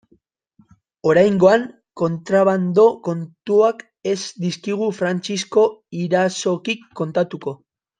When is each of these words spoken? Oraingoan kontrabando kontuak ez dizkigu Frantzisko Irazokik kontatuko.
Oraingoan 1.09 1.65
kontrabando 2.01 2.87
kontuak 3.09 3.87
ez 4.15 4.17
dizkigu 4.47 4.91
Frantzisko 5.01 5.71
Irazokik 6.07 6.87
kontatuko. 7.03 7.59